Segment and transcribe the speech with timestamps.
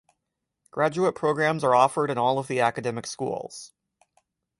[0.71, 3.71] Graduate programs are offered in all of the academic schools.